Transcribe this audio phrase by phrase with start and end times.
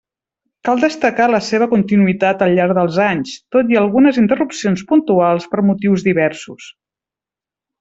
[0.67, 5.63] Cal destacar la seva continuïtat al llarg dels anys, tot i algunes interrupcions puntuals per
[5.71, 6.75] motius diversos.